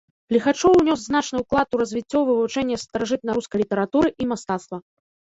Ліхачоў 0.35 0.71
ўнёс 0.81 0.99
значны 1.09 1.41
ўклад 1.43 1.67
у 1.77 1.79
развіццё 1.81 2.17
вывучэння 2.29 2.79
старажытнарускай 2.85 3.63
літаратуры 3.65 4.09
і 4.25 4.29
мастацтва. 4.33 4.77